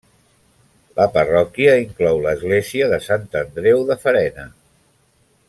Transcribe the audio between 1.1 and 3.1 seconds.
parròquia inclou l'església de